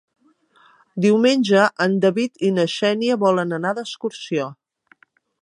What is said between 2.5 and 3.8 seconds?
na Xènia volen anar